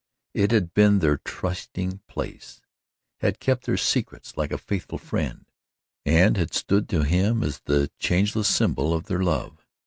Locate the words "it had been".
0.33-0.97